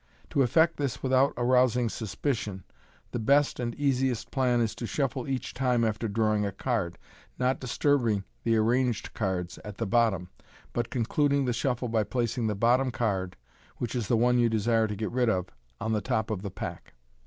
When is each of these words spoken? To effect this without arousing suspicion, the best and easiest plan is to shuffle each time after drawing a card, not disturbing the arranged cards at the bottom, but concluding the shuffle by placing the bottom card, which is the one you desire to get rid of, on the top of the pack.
To 0.31 0.41
effect 0.41 0.77
this 0.77 1.03
without 1.03 1.31
arousing 1.37 1.87
suspicion, 1.87 2.63
the 3.11 3.19
best 3.19 3.59
and 3.59 3.75
easiest 3.75 4.31
plan 4.31 4.59
is 4.59 4.73
to 4.73 4.87
shuffle 4.87 5.27
each 5.27 5.53
time 5.53 5.83
after 5.85 6.07
drawing 6.07 6.43
a 6.43 6.51
card, 6.51 6.97
not 7.37 7.59
disturbing 7.59 8.23
the 8.43 8.55
arranged 8.57 9.13
cards 9.13 9.59
at 9.63 9.77
the 9.77 9.85
bottom, 9.85 10.29
but 10.73 10.89
concluding 10.89 11.45
the 11.45 11.53
shuffle 11.53 11.87
by 11.87 12.03
placing 12.03 12.47
the 12.47 12.55
bottom 12.55 12.89
card, 12.89 13.37
which 13.77 13.93
is 13.93 14.07
the 14.07 14.17
one 14.17 14.39
you 14.39 14.49
desire 14.49 14.87
to 14.87 14.95
get 14.95 15.11
rid 15.11 15.29
of, 15.29 15.49
on 15.79 15.93
the 15.93 16.01
top 16.01 16.31
of 16.31 16.41
the 16.41 16.49
pack. 16.49 16.95